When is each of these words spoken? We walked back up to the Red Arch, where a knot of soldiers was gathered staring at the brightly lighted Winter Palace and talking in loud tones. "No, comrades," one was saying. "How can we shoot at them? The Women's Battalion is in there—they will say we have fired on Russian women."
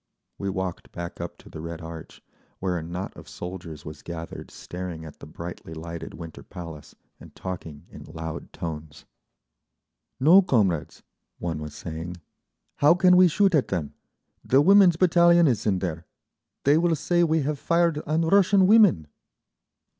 We 0.39 0.49
walked 0.49 0.91
back 0.91 1.21
up 1.21 1.37
to 1.37 1.47
the 1.47 1.61
Red 1.61 1.79
Arch, 1.79 2.23
where 2.57 2.75
a 2.75 2.81
knot 2.81 3.15
of 3.15 3.29
soldiers 3.29 3.85
was 3.85 4.01
gathered 4.01 4.49
staring 4.49 5.05
at 5.05 5.19
the 5.19 5.27
brightly 5.27 5.75
lighted 5.75 6.15
Winter 6.15 6.41
Palace 6.41 6.95
and 7.19 7.35
talking 7.35 7.85
in 7.91 8.05
loud 8.05 8.51
tones. 8.51 9.05
"No, 10.19 10.41
comrades," 10.41 11.03
one 11.37 11.61
was 11.61 11.75
saying. 11.75 12.17
"How 12.77 12.95
can 12.95 13.15
we 13.15 13.27
shoot 13.27 13.53
at 13.53 13.67
them? 13.67 13.93
The 14.43 14.59
Women's 14.59 14.95
Battalion 14.95 15.45
is 15.47 15.67
in 15.67 15.77
there—they 15.77 16.79
will 16.79 16.95
say 16.95 17.23
we 17.23 17.43
have 17.43 17.59
fired 17.59 17.99
on 18.07 18.23
Russian 18.23 18.65
women." 18.65 19.05